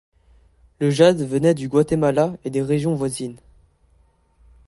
[0.79, 3.37] Le jade venait du Guatemala et des régions voisines.